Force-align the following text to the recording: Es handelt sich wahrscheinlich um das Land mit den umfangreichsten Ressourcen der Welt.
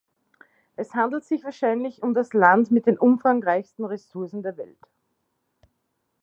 Es 0.77 0.95
handelt 0.95 1.25
sich 1.25 1.43
wahrscheinlich 1.43 2.01
um 2.01 2.15
das 2.15 2.33
Land 2.33 2.71
mit 2.71 2.87
den 2.87 2.97
umfangreichsten 2.97 3.85
Ressourcen 3.85 4.41
der 4.41 4.57
Welt. 4.57 4.79